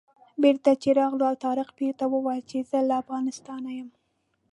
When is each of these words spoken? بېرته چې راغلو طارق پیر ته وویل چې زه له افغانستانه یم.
بېرته 0.41 0.71
چې 0.81 0.89
راغلو 0.99 1.27
طارق 1.43 1.69
پیر 1.77 1.93
ته 1.99 2.05
وویل 2.13 2.43
چې 2.51 2.57
زه 2.69 2.79
له 2.89 2.95
افغانستانه 3.03 3.69
یم. 3.77 3.89